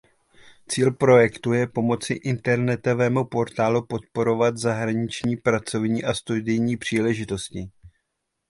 Cíl 0.67 0.91
projektu 0.91 1.53
je 1.53 1.67
pomocí 1.67 2.13
internetového 2.13 3.25
portálu 3.25 3.85
podporovat 3.85 4.57
zahraniční 4.57 5.37
pracovní 5.37 6.03
a 6.03 6.13
studijní 6.13 6.77
příležitosti. 6.77 7.69